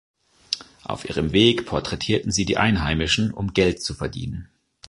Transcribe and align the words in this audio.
Auf 0.83 1.07
ihrem 1.07 1.31
Weg 1.31 1.67
porträtierten 1.67 2.31
sie 2.31 2.43
die 2.45 2.57
Einheimischen, 2.57 3.31
um 3.31 3.53
Geld 3.53 3.83
zu 3.83 3.93
verdienen. 3.93 4.49